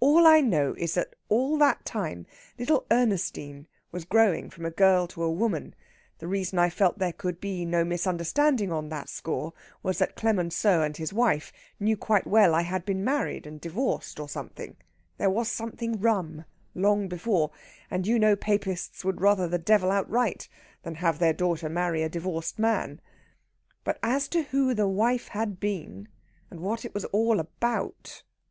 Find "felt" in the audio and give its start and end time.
6.70-6.98